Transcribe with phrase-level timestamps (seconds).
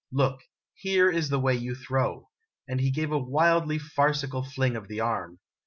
[0.21, 0.41] "Look,
[0.73, 2.31] here is the way you throw!"
[2.67, 5.37] and he gave a wildly farcical fling of the arm.